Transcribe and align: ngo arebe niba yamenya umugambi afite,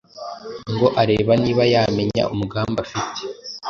ngo 0.73 0.87
arebe 1.01 1.33
niba 1.43 1.63
yamenya 1.73 2.23
umugambi 2.33 2.77
afite, 2.85 3.21